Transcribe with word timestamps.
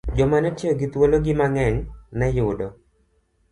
Joma 0.17 0.37
ne 0.43 0.51
tiyo 0.57 0.71
gi 0.79 0.87
thuologi 0.91 1.33
mang'eny 1.39 1.77
ne 2.17 2.27
yudo 2.37 2.67